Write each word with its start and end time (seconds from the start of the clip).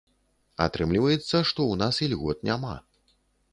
Атрымліваецца, 0.65 1.27
што 1.49 1.59
ў 1.65 1.81
нас 1.83 1.95
ільгот 2.09 2.37
няма. 2.53 2.75